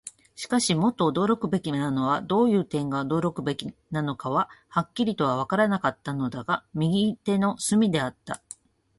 [0.33, 8.41] しかし、もっと驚くべきものは、どういう点が驚くべきかははっきりとはわからなかったのだが、右手の隅であった。